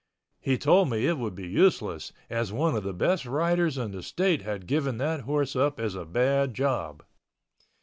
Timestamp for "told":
0.57-0.89